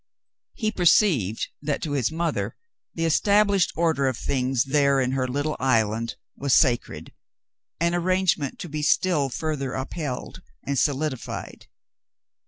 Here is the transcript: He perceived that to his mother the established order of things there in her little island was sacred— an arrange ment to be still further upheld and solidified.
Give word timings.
He 0.55 0.71
perceived 0.71 1.47
that 1.61 1.79
to 1.83 1.91
his 1.91 2.11
mother 2.11 2.55
the 2.95 3.05
established 3.05 3.71
order 3.75 4.07
of 4.07 4.17
things 4.17 4.63
there 4.63 4.99
in 4.99 5.11
her 5.11 5.27
little 5.27 5.55
island 5.59 6.15
was 6.35 6.55
sacred— 6.55 7.13
an 7.79 7.93
arrange 7.93 8.35
ment 8.35 8.57
to 8.61 8.67
be 8.67 8.81
still 8.81 9.29
further 9.29 9.73
upheld 9.75 10.41
and 10.65 10.79
solidified. 10.79 11.67